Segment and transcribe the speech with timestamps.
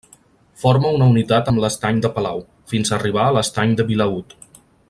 [0.61, 4.39] Forma una unitat amb l'estany de Palau, fins a arribar a l'estany de Vilaüt.